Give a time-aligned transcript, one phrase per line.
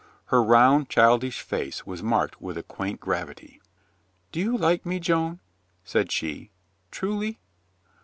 [0.33, 3.61] Her round, childish face was marked with a quaint gravity.
[4.31, 5.39] "Do you like me, Joan?"
[5.83, 6.49] said she.
[6.89, 7.37] "Truly?"